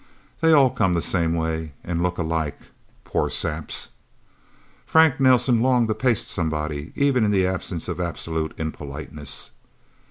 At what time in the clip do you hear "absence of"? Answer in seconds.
7.45-7.99